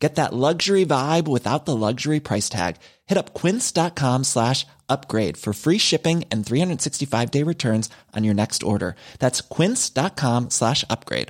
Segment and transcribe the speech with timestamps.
[0.00, 2.76] Get that luxury vibe without the luxury price tag.
[3.06, 8.62] Hit up quince.com slash upgrade for free shipping and 365 day returns on your next
[8.62, 8.96] order.
[9.18, 11.28] That's quince.com slash upgrade.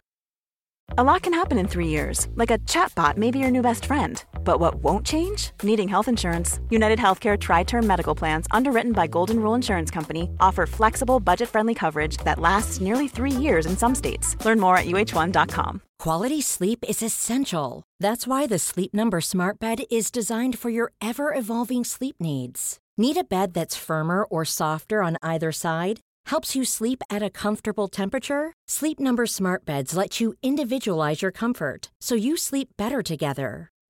[0.98, 3.86] A lot can happen in three years, like a chatbot may be your new best
[3.86, 4.24] friend.
[4.44, 5.52] But what won't change?
[5.62, 6.58] Needing health insurance.
[6.68, 11.48] United Healthcare Tri Term Medical Plans, underwritten by Golden Rule Insurance Company, offer flexible, budget
[11.48, 14.36] friendly coverage that lasts nearly three years in some states.
[14.44, 15.80] Learn more at uh1.com.
[15.98, 17.82] Quality sleep is essential.
[18.00, 22.78] That's why the Sleep Number Smart Bed is designed for your ever evolving sleep needs.
[22.96, 26.00] Need a bed that's firmer or softer on either side?
[26.26, 28.52] Helps you sleep at a comfortable temperature?
[28.68, 33.68] Sleep Number Smart Beds let you individualize your comfort so you sleep better together.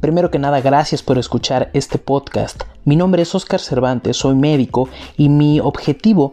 [0.00, 2.62] Primero que nada, gracias por escuchar este podcast.
[2.84, 6.32] Mi nombre es Oscar Cervantes, soy médico y mi objetivo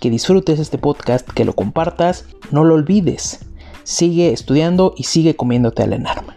[0.00, 3.46] que disfrutes este podcast, que lo compartas, no lo olvides.
[3.82, 6.34] Sigue estudiando y sigue comiéndote al enarma.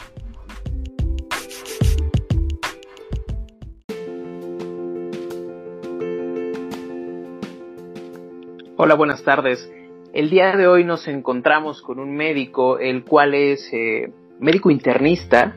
[8.75, 9.71] Hola, buenas tardes.
[10.13, 15.55] El día de hoy nos encontramos con un médico, el cual es eh, médico internista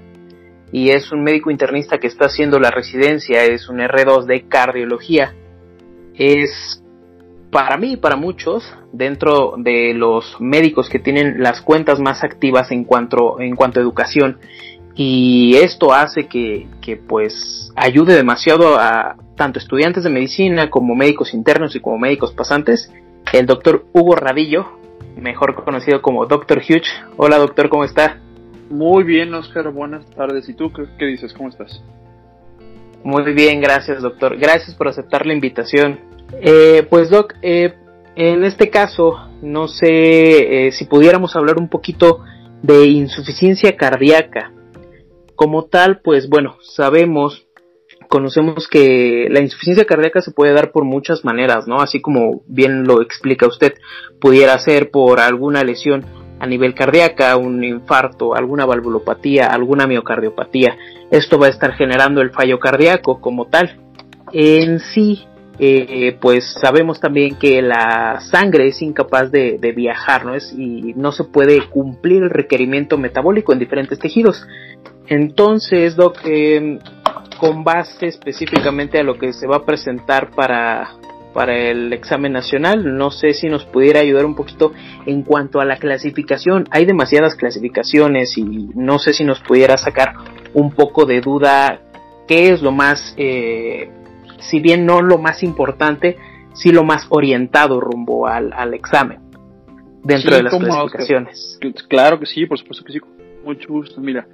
[0.70, 5.34] y es un médico internista que está haciendo la residencia, es un R2 de cardiología.
[6.14, 6.82] Es
[7.50, 12.70] para mí y para muchos, dentro de los médicos que tienen las cuentas más activas
[12.70, 14.38] en cuanto, en cuanto a educación,
[14.94, 21.34] y esto hace que, que pues ayude demasiado a tanto estudiantes de medicina como médicos
[21.34, 22.90] internos y como médicos pasantes,
[23.32, 24.66] el doctor Hugo Radillo,
[25.16, 26.82] mejor conocido como Doctor Hugh.
[27.16, 28.20] Hola doctor, ¿cómo está?
[28.70, 30.48] Muy bien, Oscar, buenas tardes.
[30.48, 31.32] ¿Y tú qué, dices?
[31.32, 31.82] ¿Cómo estás?
[33.04, 34.36] Muy bien, gracias doctor.
[34.36, 36.00] Gracias por aceptar la invitación.
[36.32, 37.74] Eh, pues Doc, eh,
[38.16, 42.20] en este caso, no sé eh, si pudiéramos hablar un poquito
[42.62, 44.52] de insuficiencia cardíaca.
[45.34, 47.46] Como tal, pues bueno, sabemos,
[48.08, 51.80] conocemos que la insuficiencia cardíaca se puede dar por muchas maneras, ¿no?
[51.80, 53.74] Así como bien lo explica usted,
[54.18, 56.06] pudiera ser por alguna lesión
[56.38, 60.76] a nivel cardíaca, un infarto, alguna valvulopatía, alguna miocardiopatía.
[61.10, 63.78] Esto va a estar generando el fallo cardíaco como tal.
[64.32, 65.26] En sí,
[65.58, 70.34] eh, pues sabemos también que la sangre es incapaz de, viajar, ¿no?
[70.34, 74.46] Es, y no se puede cumplir el requerimiento metabólico en diferentes tejidos.
[75.08, 76.78] Entonces, Doc, em,
[77.38, 80.90] con base específicamente a lo que se va a presentar para,
[81.32, 84.72] para el examen nacional, no sé si nos pudiera ayudar un poquito
[85.04, 86.66] en cuanto a la clasificación.
[86.70, 90.14] Hay demasiadas clasificaciones y no sé si nos pudiera sacar
[90.54, 91.80] un poco de duda
[92.26, 93.90] qué es lo más eh,
[94.40, 96.16] si bien no lo más importante,
[96.54, 99.20] sí lo más orientado rumbo al, examen
[100.02, 101.58] dentro de las clasificaciones.
[101.88, 103.00] claro que sí, por supuesto que sí,
[103.44, 104.00] mucho gusto.
[104.00, 104.26] Mira,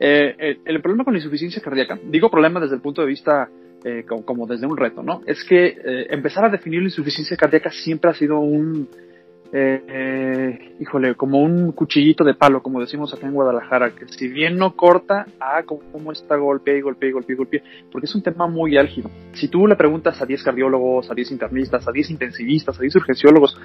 [0.00, 3.48] eh, eh, el problema con la insuficiencia cardíaca, digo problema desde el punto de vista
[3.84, 5.22] eh, como, desde un reto, ¿no?
[5.26, 5.76] Es que
[6.10, 8.88] empezar a definir la insuficiencia cardíaca siempre ha sido un,
[9.56, 14.56] eh, híjole, como un cuchillito de palo, como decimos acá en Guadalajara, que si bien
[14.56, 17.62] no corta, ah, como está golpea y golpea y golpea y golpea,
[17.92, 19.10] porque es un tema muy álgido.
[19.32, 22.96] Si tú le preguntas a 10 cardiólogos, a 10 internistas, a 10 intensivistas, a 10
[22.96, 23.56] urgenciólogos,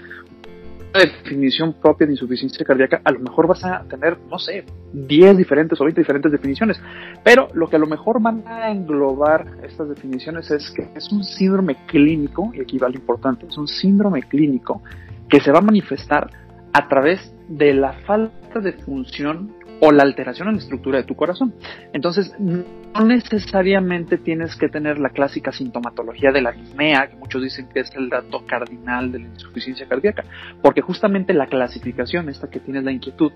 [0.93, 5.37] una definición propia de insuficiencia cardíaca, a lo mejor vas a tener, no sé, 10
[5.37, 6.79] diferentes o 20 diferentes definiciones.
[7.23, 11.23] Pero lo que a lo mejor van a englobar estas definiciones es que es un
[11.23, 14.83] síndrome clínico, y aquí va lo importante, es un síndrome clínico
[15.29, 16.29] que se va a manifestar
[16.73, 21.15] a través de la falta de función o la alteración en la estructura de tu
[21.15, 21.53] corazón.
[21.93, 27.69] Entonces, no necesariamente tienes que tener la clásica sintomatología de la disnea, que muchos dicen
[27.69, 30.25] que es el dato cardinal de la insuficiencia cardíaca,
[30.61, 33.31] porque justamente la clasificación, esta que tienes la inquietud,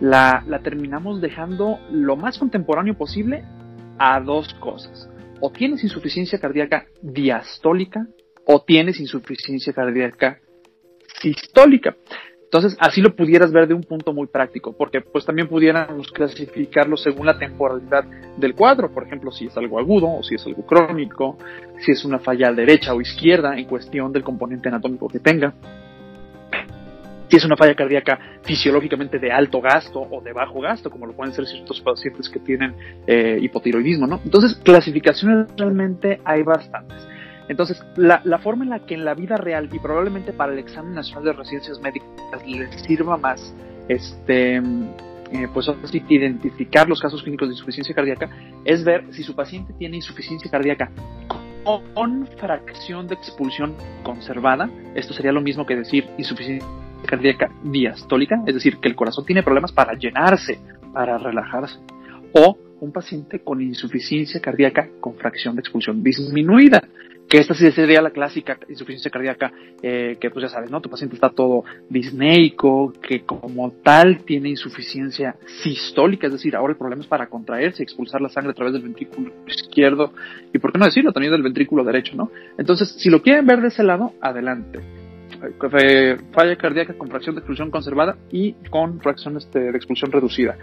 [0.00, 3.44] la, la terminamos dejando lo más contemporáneo posible
[3.98, 5.08] a dos cosas.
[5.40, 8.06] O tienes insuficiencia cardíaca diastólica
[8.44, 10.40] o tienes insuficiencia cardíaca
[11.20, 11.96] sistólica.
[12.44, 16.96] Entonces, así lo pudieras ver de un punto muy práctico, porque pues también pudiéramos clasificarlo
[16.96, 18.04] según la temporalidad
[18.36, 21.38] del cuadro, por ejemplo, si es algo agudo o si es algo crónico,
[21.78, 25.54] si es una falla derecha o izquierda en cuestión del componente anatómico que tenga,
[27.28, 31.12] si es una falla cardíaca fisiológicamente de alto gasto o de bajo gasto, como lo
[31.12, 32.74] pueden ser ciertos pacientes que tienen
[33.06, 34.20] eh, hipotiroidismo, ¿no?
[34.24, 37.06] Entonces, clasificaciones realmente hay bastantes.
[37.50, 40.94] Entonces, la, forma en la que en la vida real y probablemente para el examen
[40.94, 42.08] nacional de residencias médicas
[42.46, 43.52] les sirva más,
[43.88, 48.30] este, eh, pues así identificar los casos clínicos de insuficiencia cardíaca,
[48.64, 50.92] es ver si su paciente tiene insuficiencia cardíaca
[51.92, 53.74] con fracción de expulsión
[54.04, 54.70] conservada.
[54.94, 56.68] Esto sería lo mismo que decir insuficiencia
[57.04, 60.60] cardíaca diastólica, es decir, que el corazón tiene problemas para llenarse,
[60.92, 61.80] para relajarse.
[62.32, 66.80] O un paciente con insuficiencia cardíaca con fracción de expulsión disminuida,
[67.30, 70.80] que esta sí sería la clásica insuficiencia cardíaca, eh, que pues ya sabes, ¿no?
[70.80, 76.76] Tu paciente está todo disneico, que como tal tiene insuficiencia sistólica, es decir, ahora el
[76.76, 80.12] problema es para contraerse y expulsar la sangre a través del ventrículo izquierdo,
[80.52, 82.32] y por qué no decirlo, también del ventrículo derecho, ¿no?
[82.58, 84.80] Entonces, si lo quieren ver de ese lado, adelante.
[86.32, 90.58] Falla cardíaca con fracción de expulsión conservada y con fracción este, de expulsión reducida.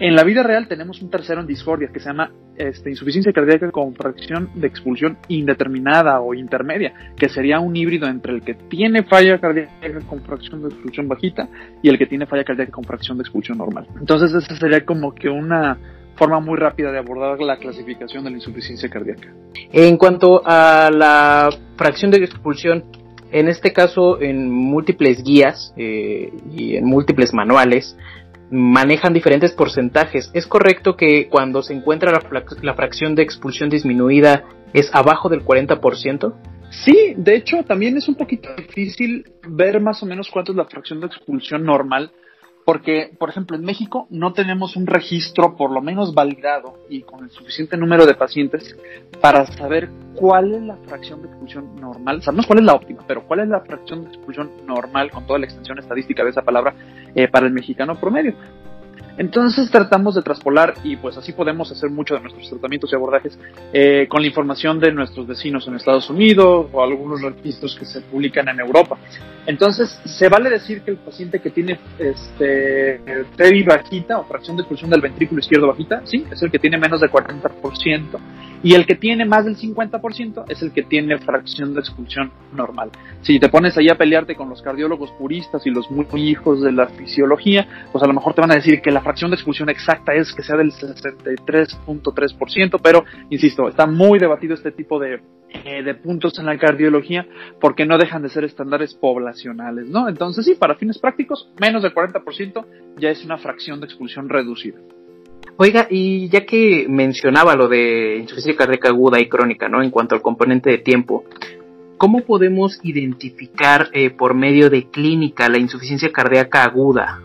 [0.00, 3.70] En la vida real tenemos un tercero en discordia que se llama este, insuficiencia cardíaca
[3.70, 9.02] con fracción de expulsión indeterminada o intermedia, que sería un híbrido entre el que tiene
[9.02, 11.50] falla cardíaca con fracción de expulsión bajita
[11.82, 13.88] y el que tiene falla cardíaca con fracción de expulsión normal.
[14.00, 15.76] Entonces esa sería como que una
[16.16, 19.34] forma muy rápida de abordar la clasificación de la insuficiencia cardíaca.
[19.70, 22.84] En cuanto a la fracción de expulsión,
[23.32, 27.96] en este caso en múltiples guías eh, y en múltiples manuales,
[28.50, 30.30] manejan diferentes porcentajes.
[30.34, 36.34] ¿Es correcto que cuando se encuentra la, fracción de expulsión disminuida es abajo del 40%?
[36.70, 40.66] Sí, de hecho también es un poquito difícil ver más o menos cuánto es la
[40.66, 42.12] fracción de expulsión normal
[42.64, 47.24] porque, por ejemplo, en México no tenemos un registro por lo menos validado y con
[47.24, 48.76] el suficiente número de pacientes
[49.20, 52.22] para saber cuál es la fracción de expulsión normal.
[52.22, 55.38] Sabemos cuál es la óptima, pero cuál es la fracción de expulsión normal con toda
[55.38, 56.74] la extensión estadística de esa palabra
[57.14, 58.34] eh, para el mexicano promedio.
[59.20, 63.38] Entonces tratamos de traspolar y pues así podemos hacer mucho de nuestros tratamientos y abordajes
[63.70, 68.00] eh, con la información de nuestros vecinos en Estados Unidos o algunos registros que se
[68.00, 68.96] publican en Europa.
[69.44, 73.02] Entonces se vale decir que el paciente que tiene este
[73.66, 77.02] bajita o fracción de expulsión del ventrículo izquierdo bajita, sí, es el que tiene menos
[77.02, 78.18] de 40%
[78.62, 82.90] y el que tiene más del 50% es el que tiene fracción de expulsión normal.
[83.22, 86.72] Si te pones ahí a pelearte con los cardiólogos puristas y los muy hijos de
[86.72, 89.68] la fisiología, pues a lo mejor te van a decir que la fracción de expulsión
[89.68, 95.20] exacta es que sea del 63.3%, pero insisto, está muy debatido este tipo de,
[95.64, 97.26] eh, de puntos en la cardiología
[97.60, 100.08] porque no dejan de ser estándares poblacionales, ¿no?
[100.08, 102.64] Entonces sí, para fines prácticos, menos del 40%
[102.98, 104.78] ya es una fracción de expulsión reducida.
[105.56, 109.82] Oiga, y ya que mencionaba lo de insuficiencia cardíaca aguda y crónica, ¿no?
[109.82, 111.24] En cuanto al componente de tiempo,
[111.98, 117.22] ¿cómo podemos identificar eh, por medio de clínica la insuficiencia cardíaca aguda?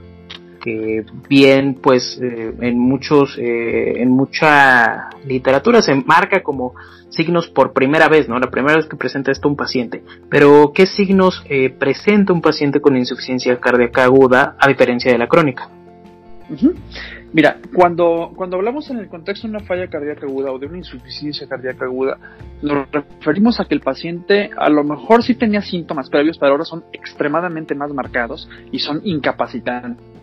[0.66, 6.74] Que bien, pues eh, en muchos, eh, en mucha literatura se marca como
[7.10, 8.40] signos por primera vez, ¿no?
[8.40, 10.04] La primera vez que presenta esto un paciente.
[10.28, 11.46] Pero, ¿qué signos
[11.80, 15.70] presenta un paciente con insuficiencia cardíaca aguda a diferencia de la crónica?
[17.34, 20.78] Mira, cuando, cuando hablamos en el contexto de una falla cardíaca aguda o de una
[20.78, 22.18] insuficiencia cardíaca aguda,
[22.62, 26.66] nos referimos a que el paciente a lo mejor sí tenía síntomas previos, pero ahora
[26.66, 30.15] son extremadamente más marcados y son incapacitantes.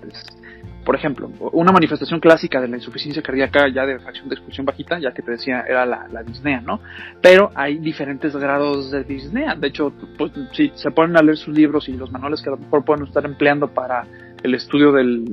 [0.84, 4.98] Por ejemplo, una manifestación clásica de la insuficiencia cardíaca ya de fracción de expulsión bajita,
[4.98, 6.80] ya que te decía, era la, la disnea, ¿no?
[7.20, 9.54] Pero hay diferentes grados de disnea.
[9.54, 12.52] De hecho, pues, si se ponen a leer sus libros y los manuales que a
[12.52, 14.06] lo mejor pueden estar empleando para
[14.42, 15.24] el estudio del,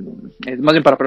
[0.46, 0.98] eh, más bien para,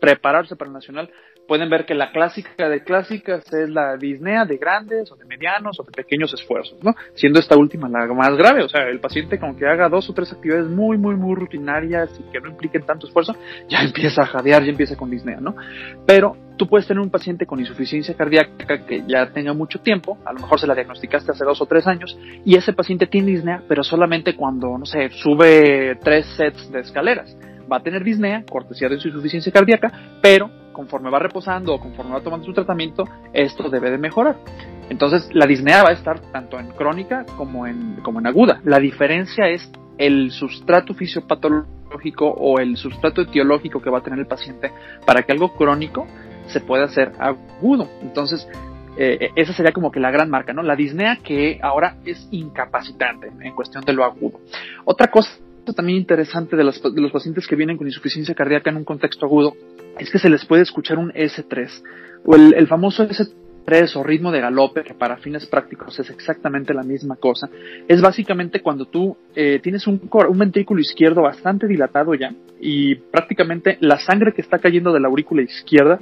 [0.00, 1.10] prepararse para el nacional,
[1.46, 5.78] pueden ver que la clásica de clásicas es la disnea de grandes o de medianos
[5.80, 6.94] o de pequeños esfuerzos, ¿no?
[7.14, 10.14] Siendo esta última la más grave, o sea, el paciente con que haga dos o
[10.14, 13.36] tres actividades muy, muy, muy rutinarias y que no impliquen tanto esfuerzo,
[13.68, 15.54] ya empieza a jadear, ya empieza con disnea, ¿no?
[16.06, 20.32] Pero tú puedes tener un paciente con insuficiencia cardíaca que ya tenga mucho tiempo, a
[20.32, 23.62] lo mejor se la diagnosticaste hace dos o tres años, y ese paciente tiene disnea,
[23.68, 27.36] pero solamente cuando, no sé, sube tres sets de escaleras
[27.70, 32.12] va a tener disnea, cortesía de su insuficiencia cardíaca, pero conforme va reposando o conforme
[32.12, 34.36] va tomando su tratamiento, esto debe de mejorar.
[34.88, 38.60] Entonces, la disnea va a estar tanto en crónica como en, como en aguda.
[38.64, 44.26] La diferencia es el sustrato fisiopatológico o el sustrato etiológico que va a tener el
[44.26, 44.72] paciente
[45.06, 46.06] para que algo crónico
[46.46, 47.88] se pueda hacer agudo.
[48.02, 48.48] Entonces,
[48.96, 50.62] eh, esa sería como que la gran marca, ¿no?
[50.62, 54.40] La disnea que ahora es incapacitante en cuestión de lo agudo.
[54.84, 55.30] Otra cosa
[55.72, 59.26] también interesante de los, de los pacientes que vienen con insuficiencia cardíaca en un contexto
[59.26, 59.54] agudo
[59.98, 61.82] es que se les puede escuchar un S3
[62.24, 66.74] o el, el famoso S3 o ritmo de galope, que para fines prácticos es exactamente
[66.74, 67.48] la misma cosa,
[67.88, 73.78] es básicamente cuando tú eh, tienes un, un ventrículo izquierdo bastante dilatado ya y prácticamente
[73.80, 76.00] la sangre que está cayendo de la aurícula izquierda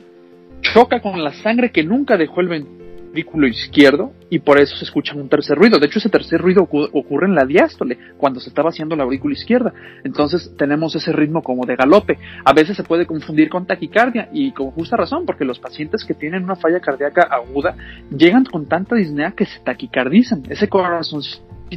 [0.61, 2.80] choca con la sangre que nunca dejó el ventrículo
[3.13, 5.79] izquierdo y por eso se escucha un tercer ruido.
[5.79, 9.35] De hecho, ese tercer ruido ocurre en la diástole, cuando se está vaciando la aurícula
[9.35, 9.73] izquierda.
[10.05, 12.19] Entonces tenemos ese ritmo como de galope.
[12.45, 16.15] A veces se puede confundir con taquicardia y con justa razón, porque los pacientes que
[16.15, 17.77] tienen una falla cardíaca aguda
[18.11, 20.45] llegan con tanta disnea que se taquicardizan.
[20.49, 21.23] Ese corazón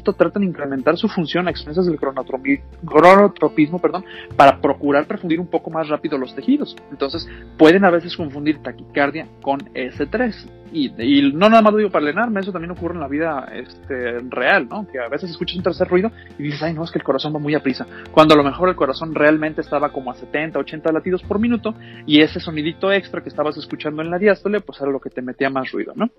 [0.01, 5.69] tratan de incrementar su función a expensas del cronotropismo perdón, para procurar perfundir un poco
[5.69, 6.75] más rápido los tejidos.
[6.91, 10.49] Entonces, pueden a veces confundir taquicardia con S3.
[10.75, 10.89] Y,
[11.33, 14.67] no nada más lo digo para lenarme, eso también ocurre en la vida este, real,
[14.67, 14.87] ¿no?
[14.91, 17.35] Que a veces escuchas un tercer ruido y dices, ay, no, es que el corazón
[17.35, 17.85] va muy a prisa.
[18.11, 21.75] Cuando a lo mejor el corazón realmente estaba como a 70, 80 latidos por minuto
[22.07, 25.21] y ese sonidito extra que estabas escuchando en la diástole, pues era lo que te
[25.21, 26.09] metía más ruido, ¿no?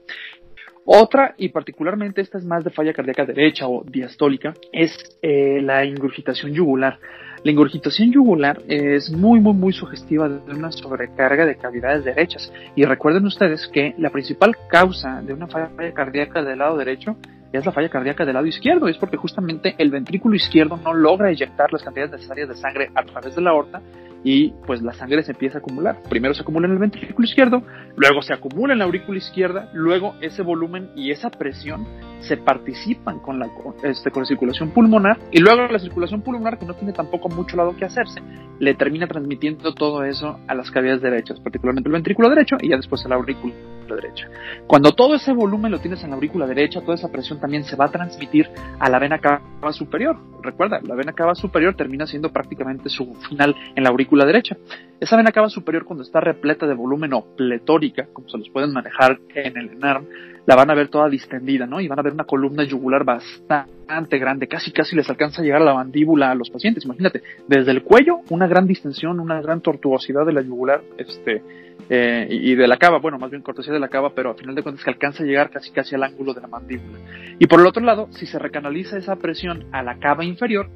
[0.86, 5.84] Otra, y particularmente esta es más de falla cardíaca derecha o diastólica, es eh, la
[5.84, 6.98] ingurgitación yugular.
[7.42, 12.52] La ingurgitación yugular es muy, muy, muy sugestiva de una sobrecarga de cavidades derechas.
[12.74, 17.16] Y recuerden ustedes que la principal causa de una falla cardíaca del lado derecho
[17.52, 18.88] es la falla cardíaca del lado izquierdo.
[18.88, 23.02] Es porque justamente el ventrículo izquierdo no logra eyectar las cantidades necesarias de sangre a
[23.04, 23.82] través de la aorta
[24.24, 26.02] y pues la sangre se empieza a acumular.
[26.08, 27.62] Primero se acumula en el ventrículo izquierdo,
[27.94, 31.86] luego se acumula en la aurícula izquierda, luego ese volumen y esa presión
[32.20, 33.50] se participan con la,
[33.82, 37.56] este, con la circulación pulmonar y luego la circulación pulmonar, que no tiene tampoco mucho
[37.56, 38.20] lado que hacerse,
[38.58, 42.76] le termina transmitiendo todo eso a las cavidades derechas, particularmente el ventrículo derecho y ya
[42.76, 43.52] después a la aurícula
[43.92, 44.28] derecha.
[44.66, 47.76] Cuando todo ese volumen lo tienes en la aurícula derecha, toda esa presión también se
[47.76, 48.48] va a transmitir
[48.78, 50.16] a la vena cava superior.
[50.42, 54.56] Recuerda, la vena cava superior termina siendo prácticamente su final en la aurícula derecha.
[55.00, 58.72] Esa vena cava superior cuando está repleta de volumen o pletórica, como se los pueden
[58.72, 60.06] manejar en el ENARM,
[60.46, 61.80] la van a ver toda distendida, ¿no?
[61.80, 65.62] Y van a ver una columna yugular bastante grande, casi casi les alcanza a llegar
[65.62, 66.84] a la mandíbula a los pacientes.
[66.84, 71.42] Imagínate, desde el cuello, una gran distensión, una gran tortuosidad de la yugular, este,
[71.88, 74.54] eh, y de la cava, bueno, más bien cortesía de la cava, pero a final
[74.54, 76.98] de cuentas que alcanza a llegar casi casi al ángulo de la mandíbula.
[77.38, 80.68] Y por el otro lado, si se recanaliza esa presión a la cava inferior,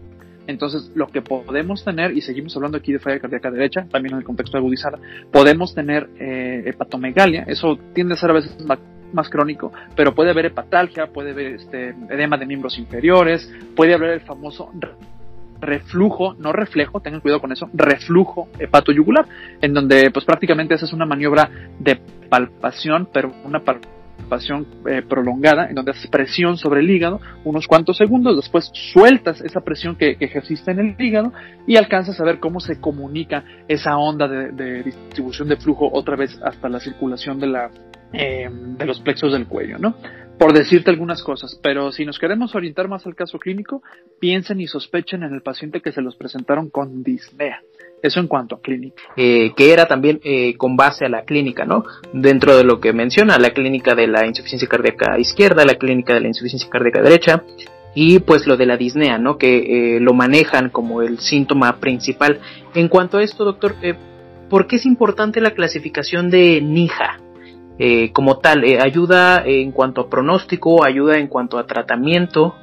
[0.48, 4.20] entonces, lo que podemos tener, y seguimos hablando aquí de falla cardíaca derecha, también en
[4.20, 4.98] el contexto agudizada,
[5.30, 8.56] podemos tener eh, hepatomegalia, eso tiende a ser a veces
[9.12, 14.10] más, crónico, pero puede haber hepatalgia, puede haber este, edema de miembros inferiores, puede haber
[14.10, 14.70] el famoso
[15.60, 19.26] reflujo, no reflejo, tengan cuidado con eso, reflujo hepatoyugular,
[19.60, 25.68] en donde pues prácticamente esa es una maniobra de palpación, pero una palpación eh, prolongada,
[25.68, 30.16] en donde haces presión sobre el hígado unos cuantos segundos, después sueltas esa presión que,
[30.20, 31.32] ejerciste en el hígado
[31.66, 36.38] y alcanzas a ver cómo se comunica esa onda de, distribución de flujo otra vez
[36.42, 37.70] hasta la circulación de, la,
[38.12, 39.94] eh, de los plexos del cuello, ¿no?
[40.38, 43.82] Por decirte algunas cosas, pero si nos queremos orientar más al caso clínico,
[44.20, 47.60] piensen y sospechen en el paciente que se los presentaron con disnea.
[48.00, 49.02] Eso en cuanto a clínica.
[49.16, 51.82] Eh, que era también eh, con base a la clínica, ¿no?
[52.12, 56.20] Dentro de lo que menciona, la clínica de la insuficiencia cardíaca izquierda, la clínica de
[56.20, 57.42] la insuficiencia cardíaca derecha,
[57.96, 59.38] y pues lo de la disnea, ¿no?
[59.38, 62.38] Que eh, lo manejan como el síntoma principal.
[62.76, 63.74] En cuanto a esto, doctor,
[64.48, 66.60] ¿por qué es importante la clasificación de
[67.78, 68.12] NIJA?
[68.12, 72.56] como tal, ayuda en cuanto a pronóstico, ayuda en cuanto a tratamiento.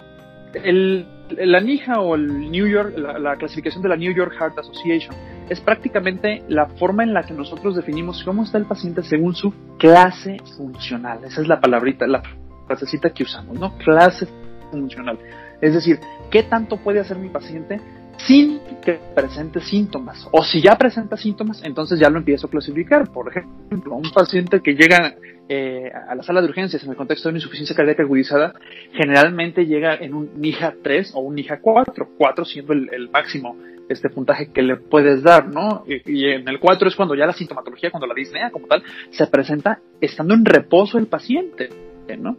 [0.54, 5.16] El, la NIHA o el New York, la, clasificación de la New York Heart Association
[5.50, 9.54] es prácticamente la forma en la que nosotros definimos cómo está el paciente según su
[9.78, 11.24] clase funcional.
[11.24, 12.22] Esa es la palabrita, la
[12.68, 13.78] frasecita que usamos, ¿no?
[13.78, 14.28] Clase
[14.72, 15.18] funcional.
[15.62, 16.00] Es decir,
[16.32, 17.80] ¿qué tanto puede hacer mi paciente
[18.18, 20.28] sin que presente síntomas?
[20.32, 23.12] O si ya presenta síntomas, entonces ya lo empiezo a clasificar.
[23.12, 25.16] Por ejemplo, un paciente que llega
[25.48, 28.54] eh, a la sala de urgencias en el contexto de una insuficiencia cardíaca agudizada,
[28.94, 33.56] generalmente llega en un NIHA 3 o un NIHA 4, 4 siendo el, máximo
[33.88, 35.84] este puntaje que le puedes dar, ¿no?
[35.86, 38.82] Y, en el 4 es cuando ya la sintomatología, cuando la disnea como tal,
[39.12, 41.70] se presenta estando en reposo el paciente,
[42.18, 42.38] ¿no?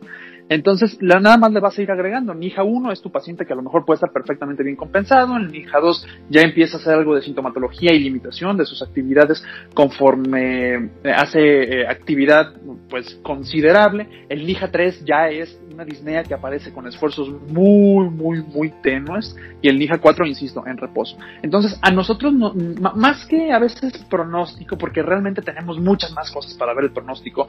[0.48, 2.34] Entonces, la, nada más le vas a ir agregando.
[2.34, 5.36] NIJA 1 es tu paciente que a lo mejor puede estar perfectamente bien compensado.
[5.36, 9.44] En NIJA 2 ya empieza a hacer algo de sintomatología y limitación de sus actividades
[9.74, 12.54] conforme eh, hace eh, actividad
[12.88, 14.26] pues considerable.
[14.28, 19.36] El NIJA 3 ya es una disnea que aparece con esfuerzos muy, muy, muy tenues.
[19.60, 21.18] Y el NIJA 4, insisto, en reposo.
[21.42, 22.54] Entonces, a nosotros, no,
[22.94, 27.48] más que a veces pronóstico, porque realmente tenemos muchas más cosas para ver el pronóstico,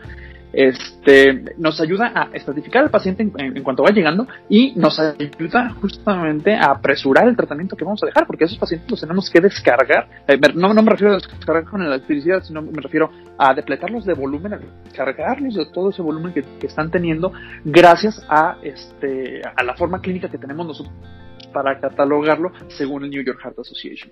[0.51, 6.53] este, nos ayuda a estratificar al paciente en, cuanto va llegando y nos ayuda justamente
[6.53, 10.09] a apresurar el tratamiento que vamos a dejar, porque esos pacientes los tenemos que descargar.
[10.27, 14.53] Eh, no, me refiero a descargar con electricidad, sino me refiero a depletarlos de volumen,
[14.53, 14.59] a
[14.95, 17.31] cargarlos de todo ese volumen que, que están teniendo
[17.63, 20.93] gracias a, este, a la forma clínica que tenemos nosotros
[21.53, 24.11] para catalogarlo según el New York Heart Association.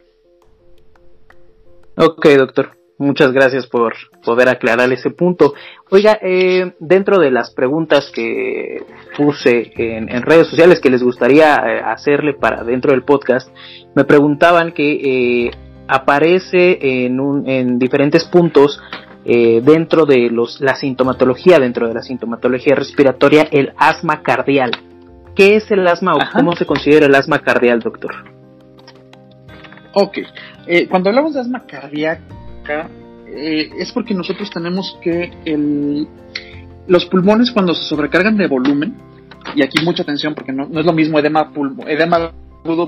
[1.98, 2.85] Ok, doctor.
[2.98, 5.54] Muchas gracias por poder aclarar ese punto.
[5.90, 8.84] Oiga, eh, dentro de las preguntas que
[9.18, 13.50] puse en, redes sociales que les gustaría eh, hacerle para dentro del podcast,
[13.96, 15.52] me preguntaban que eh,
[15.90, 18.82] aparece en, un, en diferentes puntos
[19.26, 24.70] dentro de los, la sintomatología, dentro de la sintomatología respiratoria, el asma cardial.
[25.36, 28.14] ¿Qué es el asma o cómo se considera el asma cardial, doctor?
[29.94, 30.20] Ok,
[30.92, 31.64] cuando hablamos de asma
[32.66, 32.90] cardíaca,
[33.28, 36.08] eh, es porque nosotros tenemos que el,
[36.88, 38.96] los pulmones cuando se sobrecargan de volumen,
[39.56, 41.52] y aquí mucha atención porque no, es lo mismo edema,
[41.88, 42.32] edema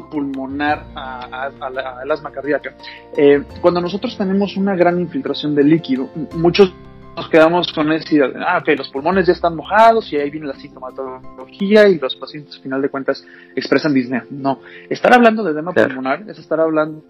[0.09, 2.73] pulmonar al asma cardíaca.
[3.15, 6.73] Eh, cuando nosotros tenemos una gran infiltración de líquido, muchos
[7.17, 10.29] nos quedamos con esa idea de, ah, ok, los pulmones ya están mojados y ahí
[10.29, 14.23] viene la sintomatología y los pacientes, al final de cuentas, expresan disnea.
[14.29, 17.01] No, estar hablando de edema pulmonar es estar hablando,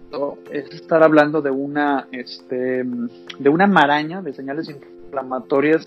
[0.49, 5.85] es estar hablando de una, este, de una maraña de señales inflamatorias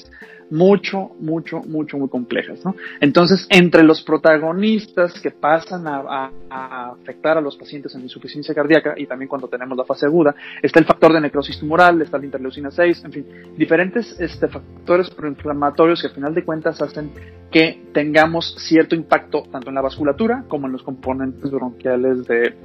[0.51, 2.75] mucho, mucho, mucho, muy complejas, ¿no?
[3.01, 9.07] Entonces, entre los protagonistas que pasan a, afectar a los pacientes en insuficiencia cardíaca y
[9.07, 12.71] también cuando tenemos la fase aguda, está el factor de necrosis tumoral, está la interleucina
[12.71, 13.27] 6, en fin,
[13.57, 17.11] diferentes este, factores proinflamatorios que al final de cuentas hacen
[17.51, 22.19] que tengamos cierto impacto tanto en la vasculatura como en los componentes bronquiales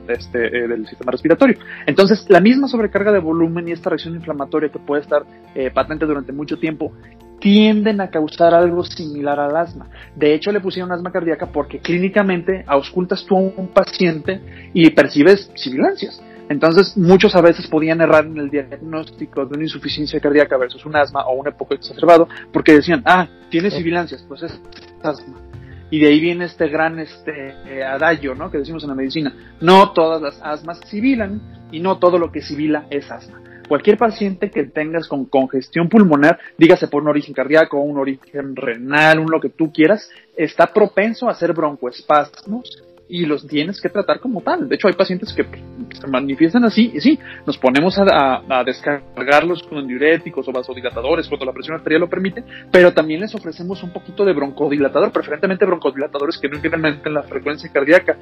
[0.08, 1.58] este, eh, del sistema respiratorio.
[1.88, 5.24] Entonces, la misma sobrecarga de volumen y esta reacción inflamatoria que puede estar
[5.56, 6.94] eh, patente durante mucho tiempo
[7.40, 9.88] tienden a causar algo similar al asma.
[10.16, 15.52] De hecho, le pusieron asma cardíaca porque clínicamente auscultas tú a un paciente y percibes
[15.56, 16.22] sibilancias.
[16.48, 20.96] Entonces, muchos a veces podían errar en el diagnóstico de una insuficiencia cardíaca versus un
[20.96, 24.62] asma o un poco exacerbado porque decían, ah, tiene sibilancias, pues es
[25.02, 25.38] asma.
[25.90, 28.52] Y de ahí viene este gran este, eh, adagio, ¿no?
[28.52, 29.34] Que decimos en la medicina.
[29.62, 34.50] No todas las asmas sibilan y no todo lo que sibila es asma cualquier paciente
[34.50, 39.40] que tengas con congestión pulmonar, dígase por un origen cardíaco, un origen renal, un lo
[39.40, 44.68] que tú quieras, está propenso a hacer broncoespasmos y los tienes que tratar como tal.
[44.68, 45.46] De hecho, hay pacientes que
[46.00, 51.54] se manifiestan así y sí, nos ponemos a, descargarlos con diuréticos o vasodilatadores cuando la
[51.54, 56.50] presión arterial lo permite, pero también les ofrecemos un poquito de broncodilatador, preferentemente broncodilatadores que
[56.50, 58.18] no incrementen la frecuencia cardíaca.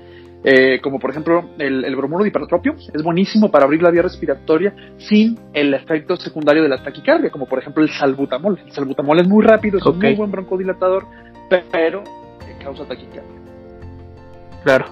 [0.45, 4.01] Eh, como por ejemplo el, el bromuro de hipertropio, es buenísimo para abrir la vía
[4.01, 8.59] respiratoria sin el efecto secundario de la taquicardia, como por ejemplo el salbutamol.
[8.65, 11.05] El salbutamol es muy rápido, es un muy buen broncodilatador,
[11.71, 12.03] pero
[12.61, 13.42] causa taquicardia.
[14.63, 14.85] Claro.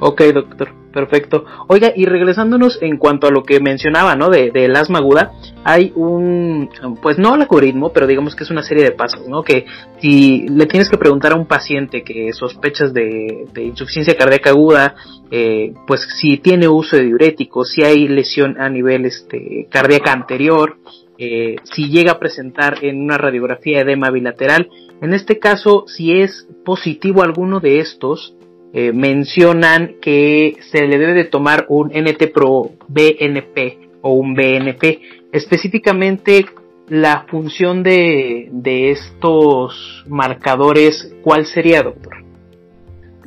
[0.00, 0.78] Ok, doctor.
[0.92, 1.44] Perfecto.
[1.66, 4.30] Oiga, y regresándonos en cuanto a lo que mencionaba, ¿no?
[4.30, 5.32] De, del asma aguda,
[5.62, 6.70] hay un,
[7.02, 9.42] pues no algoritmo, pero digamos que es una serie de pasos, ¿no?
[9.42, 9.66] Que
[10.00, 14.96] si le tienes que preguntar a un paciente que sospechas de, insuficiencia cardíaca aguda,
[15.30, 20.78] eh, pues si tiene uso de diuréticos, si hay lesión a nivel este, cardíaca anterior,
[21.18, 24.70] eh, si llega a presentar en una radiografía edema bilateral,
[25.02, 28.34] en este caso, si es positivo alguno de estos,
[28.72, 35.00] eh, mencionan que se le debe de tomar un NT Pro BNP o un BNP.
[35.32, 36.44] Específicamente
[36.88, 42.24] la función de, de estos marcadores, ¿cuál sería, doctor?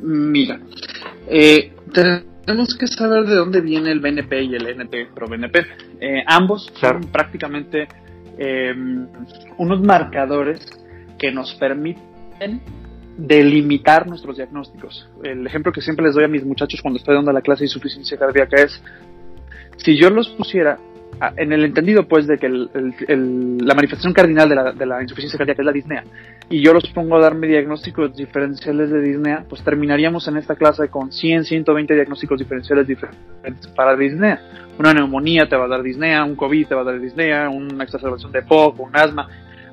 [0.00, 0.60] Mira,
[1.28, 1.72] eh,
[2.44, 5.60] tenemos que saber de dónde viene el BNP y el NT Pro BNP.
[6.00, 7.88] Eh, ambos son prácticamente
[9.58, 10.58] unos marcadores
[11.18, 12.60] que nos permiten
[13.16, 15.08] delimitar nuestros diagnósticos.
[15.22, 17.66] El ejemplo que siempre les doy a mis muchachos cuando estoy dando la clase de
[17.66, 18.82] insuficiencia cardíaca es,
[19.76, 20.78] si yo los pusiera
[21.36, 25.62] en el entendido pues de que la manifestación cardinal de la, de la, insuficiencia cardíaca
[25.62, 26.04] es la disnea
[26.48, 30.88] y yo los pongo a darme diagnósticos diferenciales de disnea, pues terminaríamos en esta clase
[30.88, 34.40] con 100, 120 diagnósticos diferenciales diferentes para disnea.
[34.78, 37.84] Una neumonía te va a dar disnea, un COVID te va a dar disnea, una
[37.84, 39.28] exacerbación de POC, un asma,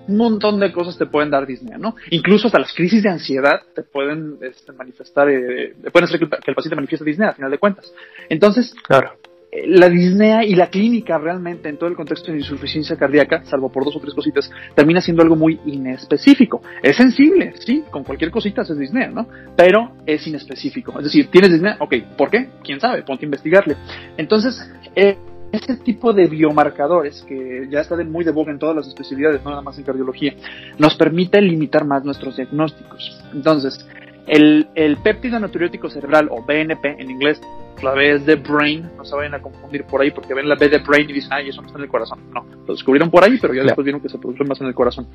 [0.09, 1.95] un montón de cosas te pueden dar disnea, ¿no?
[2.09, 6.55] Incluso hasta las crisis de ansiedad te pueden este, manifestar, eh, pueden hacer que el,
[6.55, 7.93] paciente manifieste disnea, a final de cuentas.
[8.27, 9.11] Entonces, claro.
[9.51, 13.71] Eh, la disnea y la clínica realmente en todo el contexto de insuficiencia cardíaca, salvo
[13.71, 16.61] por dos o tres cositas, termina siendo algo muy inespecífico.
[16.81, 19.27] Es sensible, sí, con cualquier cosita es disnea, ¿no?
[19.55, 20.97] Pero es inespecífico.
[20.97, 21.77] Es decir, ¿tienes disnea?
[21.79, 22.49] Ok, ¿por qué?
[22.63, 23.03] ¿Quién sabe?
[23.03, 23.75] Ponte a investigarle.
[24.17, 25.17] Entonces, eh,
[25.51, 29.43] este tipo de biomarcadores, que ya está de muy de boga en todas las especialidades,
[29.43, 30.33] no nada más en cardiología,
[30.77, 33.21] nos permite limitar más nuestros diagnósticos.
[33.33, 33.87] Entonces,
[34.27, 37.41] el, el péptido natriótico cerebral, o BNP en inglés,
[37.81, 40.55] la B es de brain, no se vayan a confundir por ahí porque ven la
[40.55, 42.19] B de brain y dicen, ay, eso no está en el corazón.
[42.33, 44.75] No, lo descubrieron por ahí, pero ya después vieron que se produce más en el
[44.75, 45.07] corazón.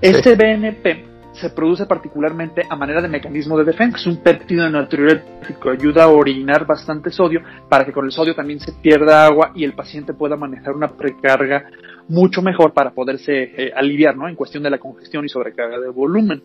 [0.00, 3.98] Este BNP se produce particularmente a manera de mecanismo de defensa.
[3.98, 8.60] Es un péptido natriurético, ayuda a orinar bastante sodio para que con el sodio también
[8.60, 11.70] se pierda agua y el paciente pueda manejar una precarga
[12.08, 14.28] mucho mejor para poderse eh, aliviar, ¿no?
[14.28, 16.42] En cuestión de la congestión y sobrecarga de volumen.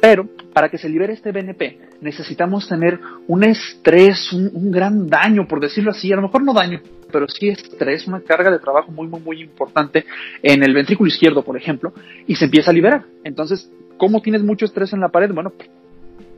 [0.00, 5.48] Pero para que se libere este BNP necesitamos tener un estrés, un, un, gran daño,
[5.48, 8.92] por decirlo así, a lo mejor no daño, pero sí estrés, una carga de trabajo
[8.92, 10.04] muy, muy, muy importante
[10.42, 11.92] en el ventrículo izquierdo, por ejemplo,
[12.26, 13.04] y se empieza a liberar.
[13.24, 15.30] Entonces, ¿Cómo tienes mucho estrés en la pared?
[15.32, 15.52] Bueno,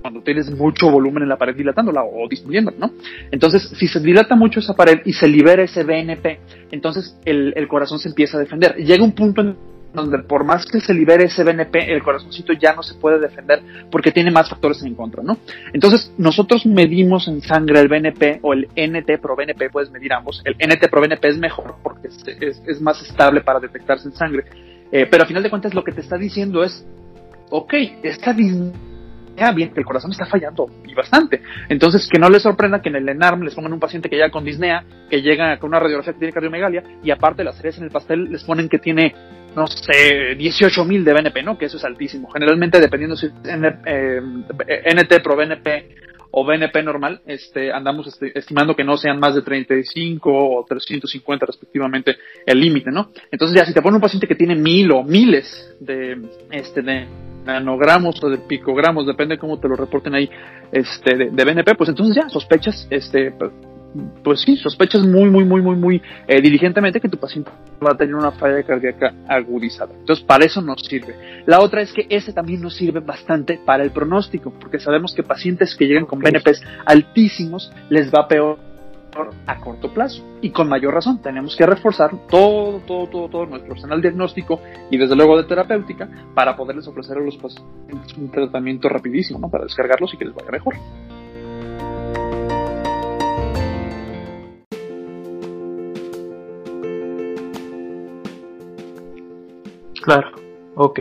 [0.01, 2.93] cuando tienes mucho volumen en la pared dilatándola o disminuyéndola, ¿no?
[3.31, 7.99] Entonces, si se dilata mucho esa pared y se libera ese BNP, entonces el, corazón
[7.99, 8.77] se empieza a defender.
[8.77, 9.57] Llega un punto en
[9.93, 13.61] donde por más que se libere ese BNP, el corazoncito ya no se puede defender
[13.91, 15.39] porque tiene más factores en contra, ¿no?
[15.73, 20.43] Entonces, nosotros medimos en sangre el BNP o el NT pro BNP, puedes medir ambos.
[20.45, 24.45] El NT pro BNP es mejor porque es, más estable para detectarse en sangre.
[24.93, 26.85] Eh, pero a final de cuentas lo que te está diciendo es
[27.51, 28.73] ok, está bien,
[29.75, 31.43] el corazón está fallando y bastante.
[31.69, 34.31] Entonces, que no les sorprenda que en el ENARM les pongan un paciente que llega
[34.31, 37.85] con disnea, que llega con una radiografía que tiene cardiomegalia, y aparte las series en
[37.85, 39.15] el pastel les ponen que tiene,
[39.57, 41.57] no sé, 18.000 de BNP, ¿no?
[41.57, 42.31] Que eso es altísimo.
[42.31, 43.33] Generalmente, dependiendo si es
[43.87, 44.21] eh,
[44.95, 49.43] NT pro BNP o BNP normal, este, andamos este, estimando que no sean más de
[49.43, 52.17] 35 o 350 respectivamente
[52.47, 53.11] el límite, ¿no?
[53.31, 56.21] Entonces ya si te pone un paciente que tiene mil o miles de,
[56.53, 57.07] este, de
[57.45, 60.31] nanogramos o de picogramos, depende de cómo te lo reporten ahí,
[60.73, 63.33] este, de, BNP, pues entonces ya sospechas, este,
[64.23, 67.51] pues sí, sospechas muy, muy, muy, muy, muy eh, diligentemente que tu paciente
[67.85, 69.93] va a tener una falla cardíaca agudizada.
[69.99, 71.43] Entonces, para eso nos sirve.
[71.47, 75.23] La otra es que ese también nos sirve bastante para el pronóstico, porque sabemos que
[75.23, 78.59] pacientes que llegan con BNPs altísimos les va peor
[79.47, 80.25] a corto plazo.
[80.41, 84.97] Y con mayor razón, tenemos que reforzar todo, todo, todo, todo nuestro arsenal diagnóstico y
[84.97, 89.51] desde luego de terapéutica para poderles ofrecer a los pacientes un tratamiento rapidísimo, ¿no?
[89.51, 90.75] Para descargarlos y que les vaya mejor.
[100.11, 100.33] Claro,
[100.75, 101.01] ok.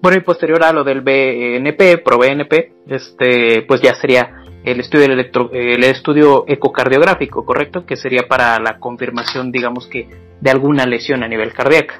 [0.00, 5.04] Bueno, y posterior a lo del BNP, pro BNP, este, pues ya sería el estudio,
[5.04, 7.84] electro, el estudio ecocardiográfico, ¿correcto?
[7.84, 10.08] Que sería para la confirmación, digamos que,
[10.40, 11.96] de alguna lesión a nivel cardíaco.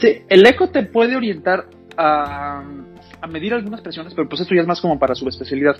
[0.00, 1.66] Sí, el eco te puede orientar
[1.96, 2.64] a,
[3.20, 5.76] a medir algunas presiones, pero pues esto ya es más como para su especialidad.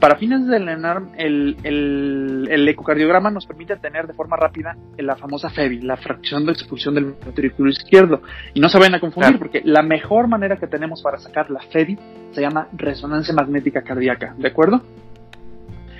[0.00, 5.50] Para fines del ENARM, el, el, ecocardiograma nos permite tener de forma rápida la famosa
[5.50, 8.22] FEBI, la fracción de expulsión del ventrículo izquierdo.
[8.54, 11.60] Y no se vayan a confundir, porque la mejor manera que tenemos para sacar la
[11.60, 11.98] FEBI
[12.32, 14.82] se llama resonancia magnética cardíaca, ¿de acuerdo?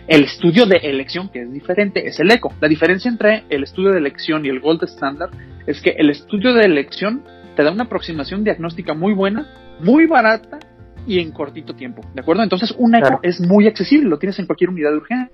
[0.06, 2.52] El estudio de elección, que es diferente, es el eco.
[2.60, 5.30] La diferencia entre el estudio de elección y el gold standard
[5.66, 7.22] es que el estudio de elección
[7.56, 9.46] te da una aproximación diagnóstica muy buena,
[9.80, 10.58] muy barata
[11.06, 12.42] y en cortito tiempo, ¿de acuerdo?
[12.42, 15.30] Entonces un eco es muy accesible, lo tienes en cualquier unidad de urgencia.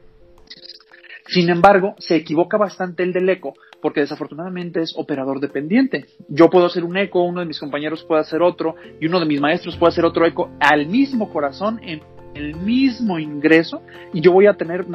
[1.26, 6.06] Sin embargo, se equivoca bastante el del eco porque desafortunadamente es operador dependiente.
[6.28, 9.26] Yo puedo hacer un eco, uno de mis compañeros puede hacer otro y uno de
[9.26, 12.02] mis maestros puede hacer otro eco al mismo corazón en
[12.34, 14.86] el mismo ingreso y yo voy a tener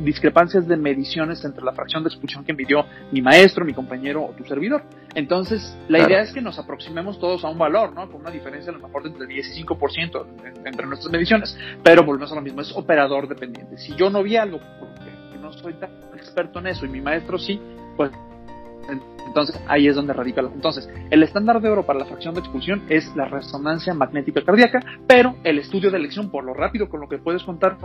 [0.00, 4.32] discrepancias de mediciones entre la fracción de expulsión que midió mi maestro, mi compañero o
[4.32, 4.82] tu servidor.
[5.14, 8.10] Entonces, la idea es que nos aproximemos todos a un valor, ¿no?
[8.10, 10.26] Con una diferencia a lo mejor de entre 10 y 5%
[10.64, 13.78] entre nuestras mediciones, pero volvemos a lo mismo, es operador dependiente.
[13.78, 15.10] Si yo no vi algo, porque
[15.40, 17.60] no soy tan experto en eso y mi maestro sí,
[17.96, 18.10] pues
[19.26, 20.40] entonces ahí es donde radica.
[20.40, 24.80] Entonces, el estándar de oro para la fracción de expulsión es la resonancia magnética cardíaca,
[25.06, 27.76] pero el estudio de elección, por lo rápido con lo que puedes contar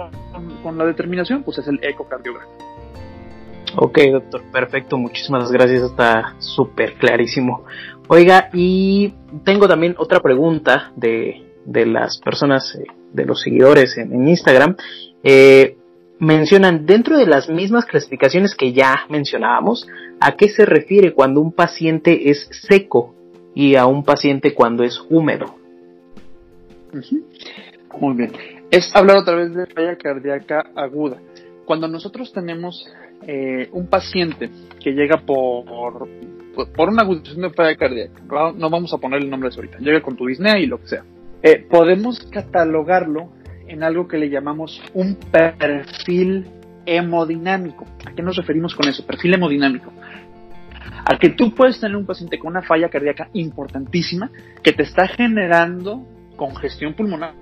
[0.64, 2.48] con, la determinación, pues es el ecocardiograma.
[3.76, 7.66] Ok, doctor, perfecto, muchísimas gracias, está súper clarísimo.
[8.08, 14.14] Oiga, y tengo también otra pregunta de, de las personas, eh, de los seguidores en,
[14.14, 14.76] en Instagram.
[15.24, 15.78] Eh,
[16.22, 19.88] mencionan dentro de las mismas clasificaciones que ya mencionábamos,
[20.20, 23.16] a qué se refiere cuando un paciente es seco
[23.56, 25.56] y a un paciente cuando es húmedo.
[28.00, 28.32] Muy bien.
[28.70, 31.18] Es hablar otra vez de falla cardíaca aguda.
[31.66, 32.86] Cuando nosotros tenemos
[33.26, 36.08] eh, un paciente que llega por,
[36.76, 38.22] por, una agudización de falla cardíaca,
[38.56, 40.80] no vamos a poner el nombre de eso ahorita, llega con tu disnea y lo
[40.80, 41.04] que sea,
[41.42, 43.41] eh, podemos catalogarlo
[43.72, 46.46] en algo que le llamamos un perfil
[46.86, 47.86] hemodinámico.
[48.06, 49.06] ¿A qué nos referimos con eso?
[49.06, 49.94] Perfil hemodinámico.
[51.06, 54.30] A que tú puedes tener un paciente con una falla cardíaca importantísima
[54.62, 56.06] que te está generando
[56.36, 57.34] congestión pulmonar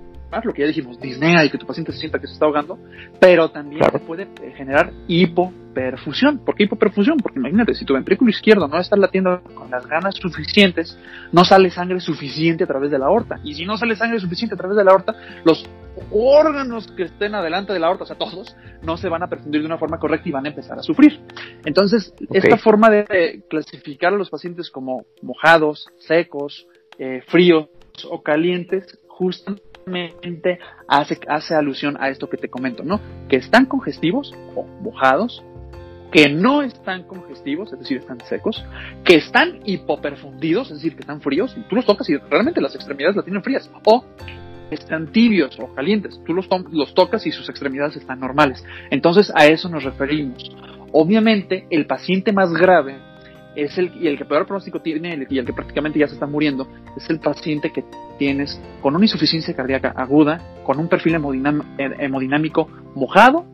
[0.43, 2.77] lo que ya dijimos, disnea y que tu paciente se sienta que se está ahogando,
[3.19, 6.39] pero también puede eh, generar hipoperfusión.
[6.45, 7.17] ¿Por qué hipoperfusión?
[7.17, 10.97] Porque imagínate, si tu ventrículo izquierdo no está latiendo con las ganas suficientes,
[11.31, 13.39] no sale sangre suficiente a través de la aorta.
[13.43, 15.67] Y si no sale sangre suficiente a través de la aorta, los
[16.11, 19.61] órganos que estén adelante de la aorta, o sea, todos, no se van a perfundir
[19.61, 21.19] de una forma correcta y van a empezar a sufrir.
[21.65, 27.69] Entonces, esta forma de clasificar a los pacientes como mojados, secos, eh, fríos
[28.09, 32.99] o calientes, justamente hace, hace alusión a esto que te comento, ¿no?
[33.27, 35.43] Que están congestivos o mojados,
[36.11, 38.65] que no están congestivos, es decir, están secos,
[39.03, 42.75] que están hipoperfundidos, es decir, que están fríos, y tú los tocas y realmente las
[42.75, 44.03] extremidades las tienen frías, o
[44.71, 48.63] están tibios o calientes, tú los, los tocas y sus extremidades están normales.
[48.89, 50.51] Entonces a eso nos referimos.
[50.91, 52.97] Obviamente, el paciente más grave
[53.55, 56.25] es el, y el que peor pronóstico tiene y el que prácticamente ya se está
[56.25, 57.83] muriendo, es el paciente que
[58.17, 63.45] tienes con una insuficiencia cardíaca aguda, con un perfil hemodinámico mojado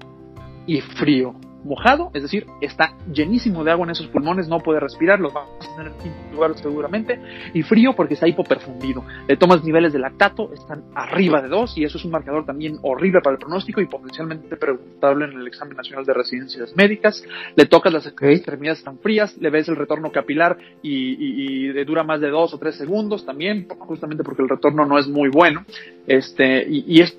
[0.66, 5.20] y frío mojado, es decir, está llenísimo de agua en esos pulmones, no puede respirar,
[5.20, 7.20] los vamos a tener en lugar seguramente,
[7.54, 9.04] y frío porque está hipoperfundido.
[9.28, 12.78] Le tomas niveles de lactato, están arriba de 2 y eso es un marcador también
[12.84, 17.24] horrible para el pronóstico y potencialmente preguntable en el examen nacional de residencias médicas.
[17.56, 22.30] Le tocas las extremidades tan frías, le ves el retorno capilar y, dura más de
[22.30, 25.66] 2 o 3 segundos también, justamente porque el retorno no es muy bueno.
[26.08, 27.18] Este, y, y es,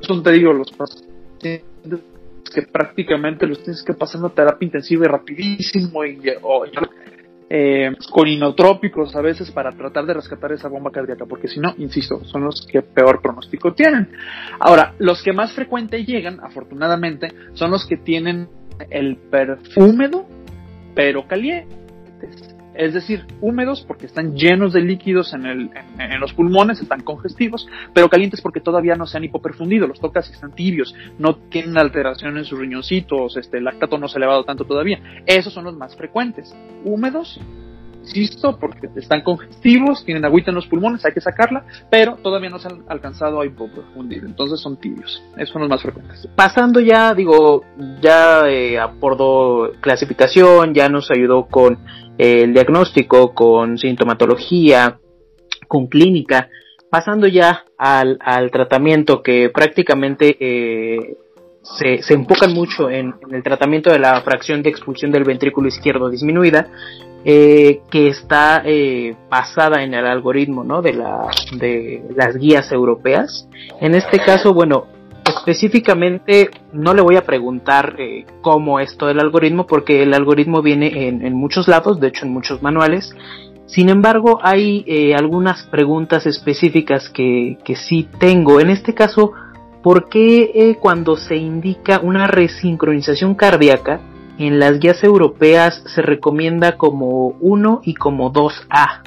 [0.00, 1.64] son, te digo, los pacientes
[2.56, 6.18] que prácticamente los tienes que pasar una terapia intensiva y rapidísimo y,
[7.50, 11.74] eh, con inotrópicos a veces para tratar de rescatar esa bomba cardíaca, porque si no,
[11.76, 14.08] insisto, son los que peor pronóstico tienen.
[14.58, 18.48] Ahora, los que más frecuente llegan, afortunadamente, son los que tienen
[18.88, 19.18] el
[19.76, 20.26] húmedo,
[20.94, 21.85] pero calientes
[22.76, 27.68] es decir, húmedos porque están llenos de líquidos en, el, en, los pulmones, están congestivos,
[27.92, 31.78] pero calientes porque todavía no se han hipoperfundido, los tocas y están tibios, no tienen
[31.78, 35.00] alteración en sus riñoncitos, este, el lactato no se ha elevado tanto todavía.
[35.26, 36.54] Esos son los más frecuentes.
[36.84, 37.40] Húmedos,
[38.06, 42.58] insisto, porque están congestivos, tienen agüita en los pulmones, hay que sacarla, pero todavía no
[42.58, 45.22] se han alcanzado a hipoperfundir, entonces son tibios.
[45.36, 46.28] Esos son los más frecuentes.
[46.34, 47.64] Pasando ya, digo,
[48.00, 51.78] ya eh, abordó clasificación, ya nos ayudó con
[52.18, 54.98] el diagnóstico, con sintomatología,
[55.68, 56.48] con clínica,
[56.90, 61.16] pasando ya al, al tratamiento que prácticamente eh,
[61.78, 66.08] se, se, enfocan mucho en, el tratamiento de la fracción de expulsión del ventrículo izquierdo
[66.08, 66.68] disminuida,
[67.28, 70.80] eh, que está eh, basada en el algoritmo ¿no?
[70.80, 71.26] de, la,
[71.58, 73.48] de las guías europeas.
[73.80, 74.86] En este caso, bueno,
[75.24, 80.62] específicamente no le voy a preguntar eh, cómo es todo el algoritmo porque el algoritmo
[80.62, 83.12] viene en, muchos lados, de hecho en muchos manuales.
[83.66, 88.60] Sin embargo, hay algunas preguntas específicas que, sí tengo.
[88.60, 89.32] En este caso,
[89.82, 94.00] ¿por qué cuando se indica una resincronización cardíaca
[94.38, 99.02] en las guías europeas se recomienda como 1 y como 2A?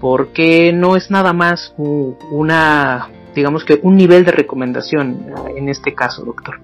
[0.00, 5.94] ¿Por qué no es nada más una digamos que un nivel de recomendación en este
[5.94, 6.60] caso, doctor.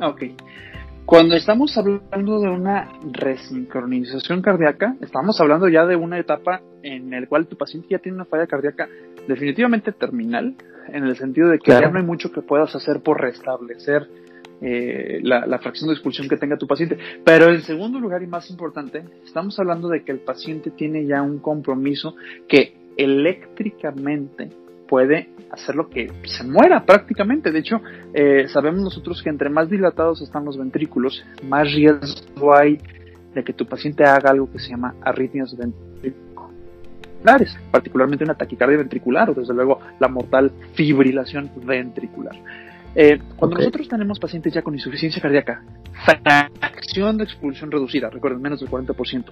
[0.00, 0.22] Ok.
[1.04, 7.24] Cuando estamos hablando de una resincronización cardíaca, estamos hablando ya de una etapa en la
[7.28, 8.88] cual tu paciente ya tiene una falla cardíaca
[9.28, 10.56] definitivamente terminal,
[10.88, 14.08] en el sentido de que ya no hay mucho que puedas hacer por restablecer
[14.60, 16.98] eh, la, fracción de expulsión que tenga tu paciente.
[17.24, 21.22] Pero en segundo lugar y más importante, estamos hablando de que el paciente tiene ya
[21.22, 22.16] un compromiso
[22.48, 24.50] que eléctricamente
[24.88, 27.52] puede hacer lo que se muera prácticamente.
[27.52, 27.80] De hecho,
[28.14, 32.78] eh, sabemos nosotros que entre más dilatados están los ventrículos, más riesgo hay
[33.34, 39.30] de que tu paciente haga algo que se llama arritmias ventriculares, particularmente una taquicardia ventricular
[39.30, 42.36] o desde luego la mortal fibrilación ventricular.
[42.98, 45.62] Eh, cuando nosotros tenemos pacientes ya con insuficiencia cardíaca,
[46.06, 49.24] fracción de expulsión reducida, recuerden, menos del 40%,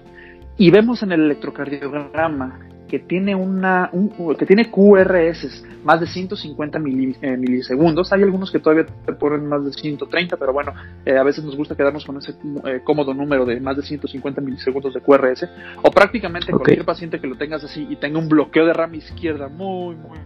[0.55, 3.89] y vemos en el electrocardiograma que tiene una
[4.37, 9.65] que tiene QRS más de 150 eh, milisegundos, hay algunos que todavía te ponen más
[9.65, 10.71] de 130, pero bueno,
[11.03, 12.35] eh, a veces nos gusta quedarnos con ese
[12.83, 15.49] cómodo número de más de 150 milisegundos de QRS,
[15.81, 19.47] o prácticamente cualquier paciente que lo tengas así y tenga un bloqueo de rama izquierda
[19.47, 20.19] muy, muy,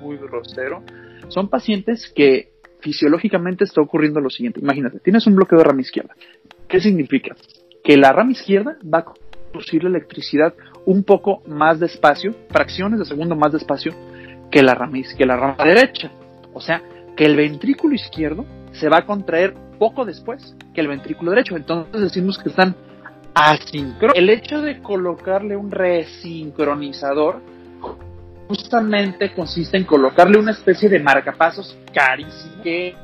[0.00, 0.82] muy grosero,
[1.28, 2.55] son pacientes que
[2.86, 4.60] fisiológicamente está ocurriendo lo siguiente.
[4.60, 6.14] Imagínate, tienes un bloqueo de rama izquierda.
[6.68, 7.34] ¿Qué significa?
[7.82, 13.04] Que la rama izquierda va a conducir la electricidad un poco más despacio, fracciones de
[13.04, 13.92] segundo más despacio
[14.52, 16.12] que la rama, que la rama derecha.
[16.54, 16.80] O sea,
[17.16, 21.56] que el ventrículo izquierdo se va a contraer poco después que el ventrículo derecho.
[21.56, 22.76] Entonces decimos que están
[23.34, 24.16] asíncronos.
[24.16, 27.42] El hecho de colocarle un resincronizador
[28.48, 32.62] justamente consiste en colocarle una especie de marcapasos carísimo.
[32.62, 32.94] Que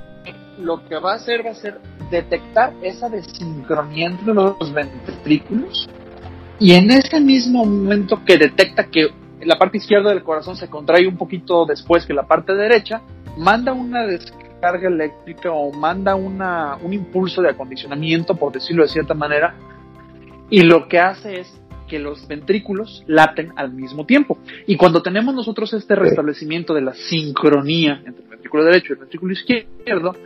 [0.58, 5.88] lo que va a hacer va a ser detectar esa desincronía entre los ventrículos
[6.58, 9.08] y en ese mismo momento que detecta que
[9.40, 13.02] la parte izquierda del corazón se contrae un poquito después que la parte derecha,
[13.36, 19.14] manda una descarga eléctrica o manda una, un impulso de acondicionamiento, por decirlo de cierta
[19.14, 19.56] manera,
[20.50, 21.61] y lo que hace es
[21.92, 24.38] que los ventrículos laten al mismo tiempo.
[24.66, 29.00] Y cuando tenemos nosotros este restablecimiento de la sincronía entre el ventrículo derecho y el
[29.00, 30.16] ventrículo izquierdo,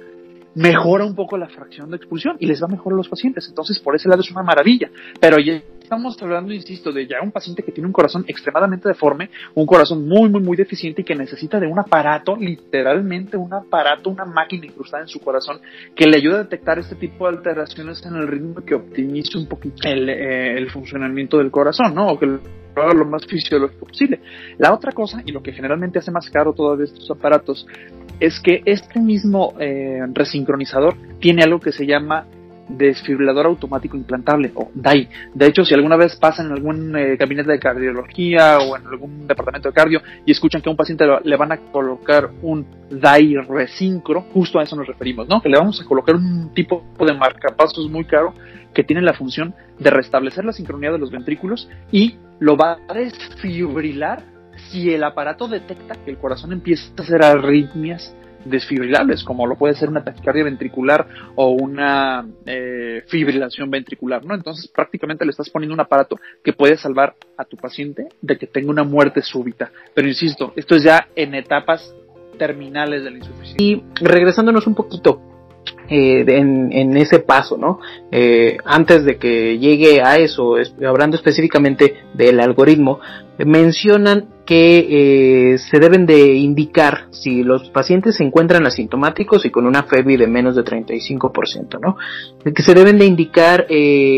[0.54, 3.48] mejora un poco la fracción de expulsión y les va mejor a los pacientes.
[3.48, 4.92] Entonces, por ese lado es una maravilla.
[5.20, 9.30] Pero ya estamos hablando, insisto, de ya un paciente que tiene un corazón extremadamente deforme,
[9.54, 14.10] un corazón muy, muy, muy deficiente y que necesita de un aparato, literalmente un aparato,
[14.10, 15.60] una máquina incrustada en su corazón
[15.94, 19.46] que le ayude a detectar este tipo de alteraciones en el ritmo que optimice un
[19.46, 22.08] poquito el, eh, el funcionamiento del corazón, ¿no?
[22.08, 22.40] O que lo
[22.74, 24.20] haga lo más fisiológico posible.
[24.58, 27.64] La otra cosa, y lo que generalmente hace más caro todos estos aparatos,
[28.18, 32.26] es que este mismo eh, resincronizador tiene algo que se llama
[32.68, 35.08] desfibrilador automático implantable o DAI.
[35.34, 39.26] De hecho, si alguna vez pasan en algún eh, gabinete de cardiología o en algún
[39.26, 43.36] departamento de cardio y escuchan que a un paciente le van a colocar un DAI
[43.48, 45.40] resincro, justo a eso nos referimos, ¿no?
[45.40, 48.34] Que le vamos a colocar un tipo de marcapasos muy caro
[48.74, 52.94] que tiene la función de restablecer la sincronía de los ventrículos y lo va a
[52.94, 54.22] desfibrilar
[54.68, 58.14] si el aparato detecta que el corazón empieza a hacer arritmias
[58.48, 64.34] desfibrilables, como lo puede ser una taquicardia ventricular o una eh, fibrilación ventricular, ¿no?
[64.34, 68.46] Entonces prácticamente le estás poniendo un aparato que puede salvar a tu paciente de que
[68.46, 69.70] tenga una muerte súbita.
[69.94, 71.94] Pero insisto, esto es ya en etapas
[72.38, 73.56] terminales de la insuficiencia.
[73.58, 75.35] Y regresándonos un poquito
[75.88, 77.78] eh, en, ese paso, ¿no?
[78.10, 82.98] Eh, antes de que llegue a eso, hablando específicamente del algoritmo,
[83.38, 89.66] mencionan que eh, se deben de indicar si los pacientes se encuentran asintomáticos y con
[89.66, 91.96] una FEBI de menos de 35%, ¿no?
[92.52, 93.66] Que se deben de indicar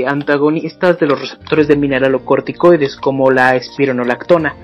[0.06, 4.54] antagonistas de los receptores de mineralocorticoides como la espironolactona.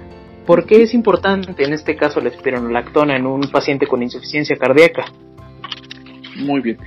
[0.46, 5.04] ¿Por qué es importante en este caso la espironolactona en un paciente con insuficiencia cardíaca?
[6.36, 6.78] Muy bien.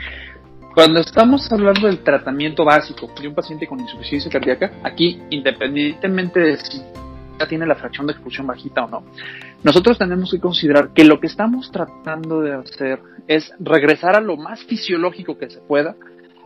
[0.73, 6.57] Cuando estamos hablando del tratamiento básico de un paciente con insuficiencia cardíaca, aquí, independientemente de
[6.57, 6.83] si
[7.39, 9.03] ya tiene la fracción de expulsión bajita o no,
[9.63, 14.37] nosotros tenemos que considerar que lo que estamos tratando de hacer es regresar a lo
[14.37, 15.95] más fisiológico que se pueda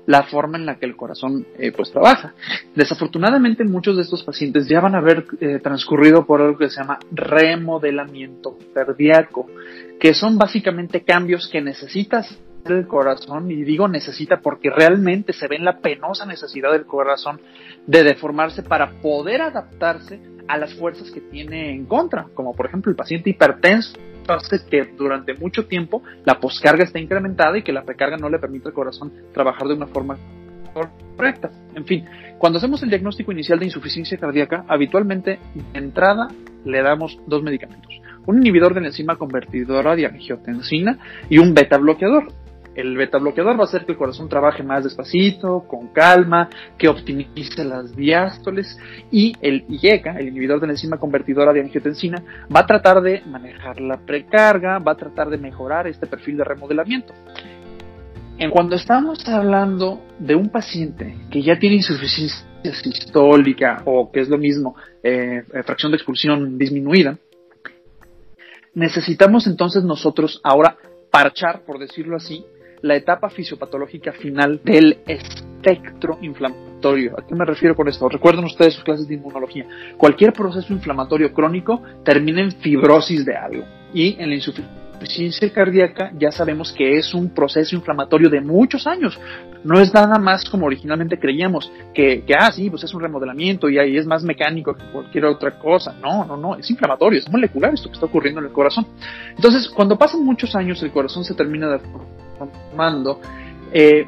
[0.06, 2.34] la forma en la que el corazón eh, pues trabaja.
[2.74, 6.80] Desafortunadamente muchos de estos pacientes ya van a haber eh, transcurrido por algo que se
[6.80, 9.48] llama remodelamiento cardíaco,
[10.00, 15.56] que son básicamente cambios que necesitas el corazón, y digo necesita porque realmente se ve
[15.56, 17.41] en la penosa necesidad del corazón
[17.88, 22.89] de deformarse para poder adaptarse a las fuerzas que tiene en contra, como por ejemplo
[22.89, 23.97] el paciente hipertenso
[24.28, 28.39] hace que durante mucho tiempo la poscarga está incrementada y que la precarga no le
[28.39, 30.17] permite al corazón trabajar de una forma
[30.74, 31.50] correcta.
[31.76, 32.06] En fin,
[32.38, 36.28] cuando hacemos el diagnóstico inicial de insuficiencia cardíaca, habitualmente de entrada
[36.65, 38.02] le damos dos medicamentos.
[38.26, 42.28] Un inhibidor de la enzima convertidora de angiotensina y un beta bloqueador.
[42.74, 46.88] El beta bloqueador va a hacer que el corazón trabaje más despacito, con calma, que
[46.88, 48.80] optimice las diástoles
[49.12, 53.24] y el IECA, el inhibidor de la enzima convertidora de angiotensina, va a tratar de
[53.26, 57.14] manejar la precarga, va a tratar de mejorar este perfil de remodelamiento.
[58.38, 62.48] En cuando estamos hablando de un paciente que ya tiene insuficiencia
[62.82, 67.18] sistólica o que es lo mismo, eh, eh, fracción de expulsión disminuida,
[68.74, 70.78] necesitamos entonces nosotros ahora
[71.12, 72.46] parchar, por decirlo así,
[72.82, 77.14] la etapa fisiopatológica final del espectro inflamatorio.
[77.18, 78.10] ¿A qué me refiero con esto?
[78.10, 79.66] Recuerden ustedes sus clases de inmunología.
[79.97, 83.66] Cualquier proceso inflamatorio crónico termina en fibrosis de algo.
[83.93, 89.20] Y en la insuficiencia cardíaca ya sabemos que es un proceso inflamatorio de muchos años,
[89.64, 93.70] no es nada más como originalmente creíamos, que, que ah, sí, pues es un remodelamiento
[93.70, 95.95] y ahí es más mecánico que cualquier otra cosa.
[96.01, 98.88] No, no, no, es inflamatorio, es molecular esto que está ocurriendo en el corazón.
[99.36, 101.80] Entonces, cuando pasan muchos años, el corazón se termina
[102.46, 103.20] deformando.
[103.74, 104.08] Eh,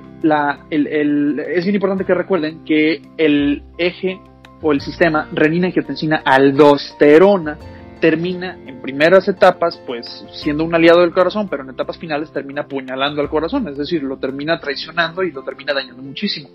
[0.70, 4.20] es bien importante que recuerden que el eje
[4.62, 7.58] o el sistema renina angiotensina aldosterona
[8.00, 12.64] termina en primeras etapas pues siendo un aliado del corazón, pero en etapas finales termina
[12.64, 16.50] apuñalando al corazón, es decir, lo termina traicionando y lo termina dañando muchísimo.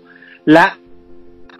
[0.45, 0.77] La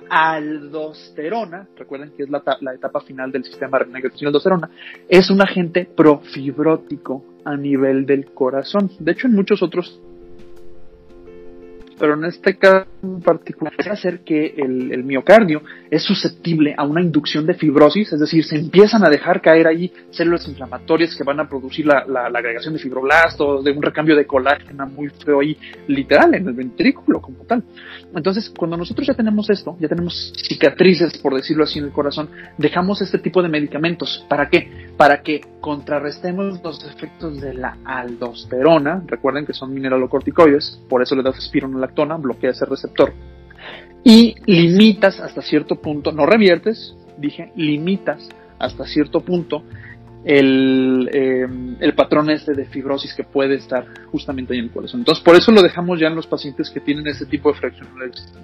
[0.09, 2.43] aldosterona, recuerden que es la,
[2.73, 4.69] etapa final del sistema renina aldosterona,
[5.07, 8.91] es un agente profibrótico a nivel del corazón.
[8.99, 9.99] De hecho, en muchos otros
[11.99, 17.01] pero en este caso en particular es hacer que el, miocardio es susceptible a una
[17.01, 21.39] inducción de fibrosis, es decir, se empiezan a dejar caer ahí células inflamatorias que van
[21.39, 26.33] a producir la, agregación de fibroblastos, de un recambio de colágeno muy feo ahí, literal,
[26.35, 27.63] en el ventrículo como tal.
[28.15, 32.29] Entonces, cuando nosotros ya tenemos esto, ya tenemos cicatrices, por decirlo así, en el corazón,
[32.57, 34.25] dejamos este tipo de medicamentos.
[34.29, 34.88] ¿Para qué?
[34.99, 41.23] Para que contrarrestemos los efectos de la aldosterona, recuerden que son mineralocorticoides, por eso le
[41.23, 43.13] das espironolactona, bloquea ese receptor,
[44.03, 48.27] y limitas hasta cierto punto, no reviertes, dije, limitas
[48.59, 49.63] hasta cierto punto
[50.25, 51.47] el, eh,
[51.79, 55.01] el patrón este de fibrosis que puede estar justamente ahí en el corazón.
[55.01, 57.87] Entonces, por eso lo dejamos ya en los pacientes que tienen ese tipo de fracción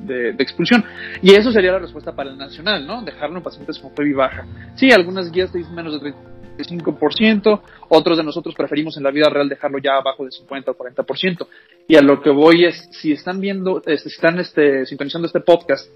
[0.06, 0.84] de, expulsión.
[1.22, 3.04] Y eso sería la respuesta para el nacional, ¿no?
[3.04, 4.46] Dejarlo en pacientes con FEBI baja.
[4.76, 6.14] Sí, algunas guías te dicen menos de
[6.58, 10.78] 35%, otros de nosotros preferimos en la vida real dejarlo ya abajo de 50 o
[10.78, 11.48] 40%.
[11.88, 15.42] Y a lo que voy es, si están viendo, este, si están este, sintonizando este
[15.42, 15.90] podcast,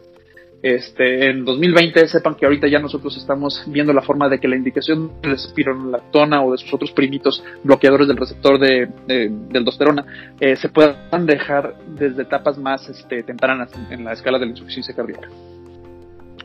[0.61, 4.57] este, en 2020 sepan que ahorita ya nosotros estamos viendo la forma de que la
[4.57, 10.05] indicación de espironolactona o de sus otros primitos bloqueadores del receptor de, de, aldosterona
[10.39, 14.93] eh, se puedan dejar desde etapas más este, tempranas en, la escala de la insuficiencia
[14.93, 15.29] cardíaca.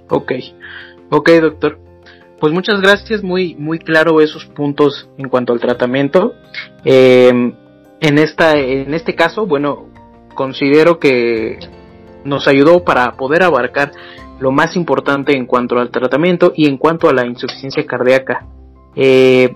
[0.08, 0.32] Ok,
[1.10, 1.78] ok doctor.
[2.38, 6.34] Pues muchas gracias, muy, muy claro esos puntos en cuanto al tratamiento.
[6.84, 7.54] Em,
[8.00, 9.88] en, esta, en este caso, bueno,
[10.34, 11.58] considero que
[12.24, 13.92] nos ayudó para poder abarcar
[14.40, 18.46] lo más importante en cuanto al tratamiento y en cuanto a la insuficiencia cardíaca.
[18.96, 19.54] Eh,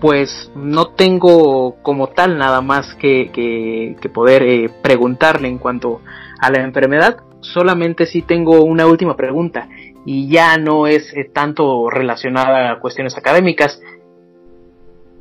[0.00, 6.00] pues no tengo como tal nada más que, que, poder eh, preguntarle en cuanto
[6.40, 7.16] a la enfermedad.
[7.40, 9.68] Solamente sí tengo una última pregunta
[10.04, 13.80] y ya no es eh, tanto relacionada a cuestiones académicas.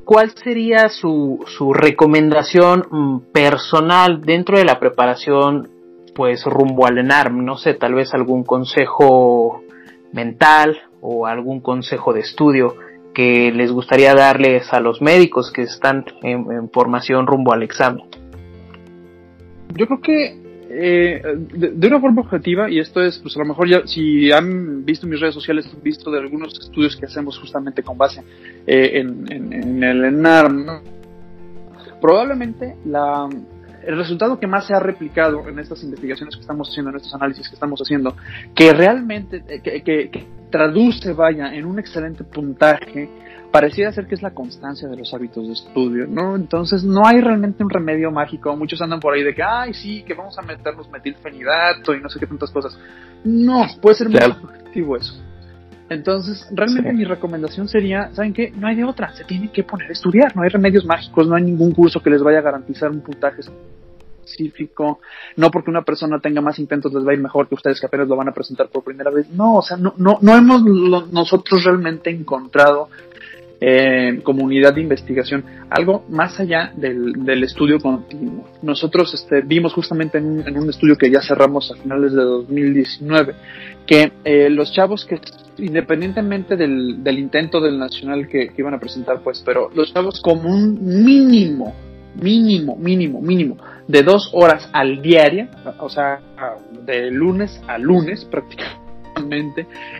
[0.05, 5.69] ¿Cuál sería su, su recomendación mm, personal dentro de la preparación
[6.17, 7.45] pues rumbo al ENARM?
[7.45, 9.63] No sé, tal vez algún consejo
[10.11, 12.75] mental o algún consejo de estudio
[13.13, 18.03] que les gustaría darles a los médicos que están en formación rumbo al examen.
[19.75, 21.21] Yo creo que eh,
[21.53, 25.07] de, una forma objetiva, y esto es, pues a lo mejor ya, si han visto
[25.07, 28.21] mis redes sociales, han visto de algunos estudios que hacemos justamente con base
[28.65, 30.81] eh, en, el ENARM,
[32.01, 33.29] probablemente la,
[33.87, 37.13] el resultado que más se ha replicado en estas investigaciones que estamos haciendo, en estos
[37.13, 38.17] análisis que estamos haciendo,
[38.53, 39.81] que realmente, eh, que,
[40.11, 43.09] que traduce, vaya, en un excelente puntaje,
[43.49, 46.35] pareciera ser que es la constancia de los hábitos de estudio, ¿no?
[46.35, 48.53] Entonces no hay realmente un remedio mágico.
[48.57, 52.09] Muchos andan por ahí de que, ay, sí, que vamos a meternos metilfenidato y no
[52.09, 52.77] sé qué tantas cosas.
[53.23, 55.23] No, puede ser muy efectivo eso.
[55.89, 58.51] Entonces, realmente mi recomendación sería, ¿saben qué?
[58.51, 61.35] No hay de otra, se tienen que poner a estudiar, no hay remedios mágicos, no
[61.35, 64.99] hay ningún curso que les vaya a garantizar un puntaje específico,
[65.37, 67.85] no porque una persona tenga más intentos les va a ir mejor que ustedes que
[67.85, 70.61] apenas lo van a presentar por primera vez, no, o sea, no, no, no hemos
[71.11, 72.89] nosotros realmente encontrado
[73.59, 78.45] eh, comunidad de investigación, algo más allá del, del estudio continuo.
[78.61, 82.21] Nosotros este, vimos justamente en un, en un, estudio que ya cerramos a finales de
[82.21, 83.33] 2019
[83.87, 85.19] que eh, los chavos que,
[85.57, 90.21] independientemente del, del intento del nacional que, que, iban a presentar, pues, pero los chavos
[90.21, 91.73] como un mínimo,
[92.21, 93.57] mínimo, mínimo, mínimo
[93.87, 95.47] de dos horas al diario,
[95.79, 96.19] o sea,
[96.85, 98.77] de lunes a lunes prácticamente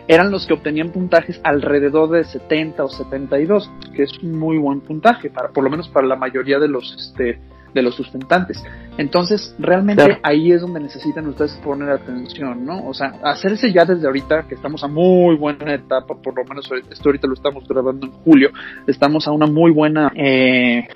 [0.06, 4.80] eran los que obtenían puntajes alrededor de 70 o 72, que es un muy buen
[4.80, 7.40] puntaje, para, por lo menos para la mayoría de los, este,
[7.78, 8.62] de los sustentantes.
[8.96, 12.86] Entonces, realmente ahí es donde necesitan ustedes poner atención, ¿no?
[12.86, 16.68] O sea, hacerse ya desde ahorita, que estamos a muy buena etapa, por lo menos
[16.90, 18.50] esto ahorita lo estamos grabando en julio,
[18.86, 20.88] estamos a una muy buena, eh,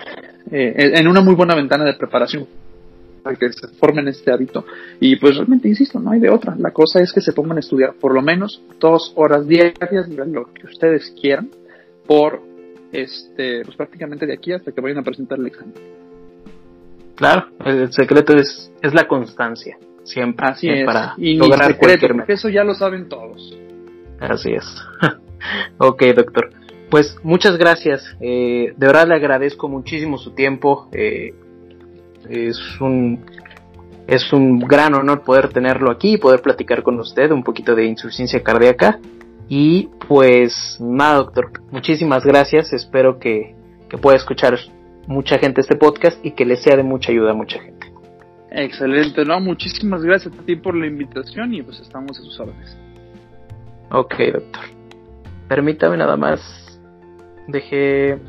[0.51, 2.45] eh, en una muy buena ventana de preparación
[3.23, 4.65] para que se formen este hábito.
[4.99, 6.55] Y pues realmente, insisto, no hay de otra.
[6.57, 10.53] La cosa es que se pongan a estudiar por lo menos dos horas diarias, lo
[10.53, 11.49] que ustedes quieran,
[12.05, 12.41] por
[12.91, 15.73] este, pues prácticamente de aquí hasta que vayan a presentar el examen.
[17.15, 19.77] Claro, el secreto es, es la constancia.
[20.03, 20.85] siempre Así eh, es.
[20.85, 23.57] para y lograr secreto, cualquier porque eso ya lo saben todos.
[24.19, 24.65] Así es.
[25.77, 26.49] ok, doctor.
[26.89, 28.03] Pues muchas gracias.
[28.19, 30.89] Eh, de verdad le agradezco muchísimo su tiempo.
[30.91, 31.33] Eh,
[32.29, 33.25] es un
[34.07, 37.85] es un gran honor poder tenerlo aquí y poder platicar con usted un poquito de
[37.85, 38.99] insuficiencia cardíaca.
[39.49, 41.51] Y pues nada, doctor.
[41.71, 42.73] Muchísimas gracias.
[42.73, 43.55] Espero que,
[43.89, 44.57] que pueda escuchar
[45.07, 47.91] mucha gente este podcast y que le sea de mucha ayuda a mucha gente.
[48.51, 49.39] Excelente, ¿no?
[49.39, 52.77] Muchísimas gracias a ti por la invitación y pues estamos a sus órdenes.
[53.91, 54.63] Ok, doctor.
[55.47, 56.39] Permítame nada más.
[57.47, 58.19] Dejé.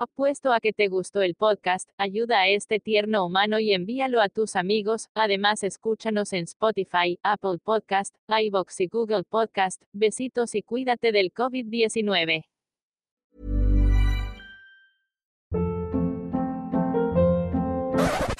[0.00, 4.28] Apuesto a que te gustó el podcast, ayuda a este tierno humano y envíalo a
[4.28, 5.08] tus amigos.
[5.14, 9.82] Además, escúchanos en Spotify, Apple Podcast, iBox y Google Podcast.
[9.92, 12.44] Besitos y cuídate del COVID-19.